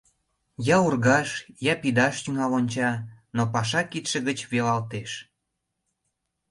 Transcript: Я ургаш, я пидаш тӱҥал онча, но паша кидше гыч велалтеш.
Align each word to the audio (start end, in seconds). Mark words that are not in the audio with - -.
Я 0.75 0.77
ургаш, 0.87 1.29
я 1.71 1.73
пидаш 1.81 2.15
тӱҥал 2.23 2.51
онча, 2.59 2.91
но 3.35 3.43
паша 3.53 3.81
кидше 3.91 4.19
гыч 4.27 4.39
велалтеш. 4.51 5.11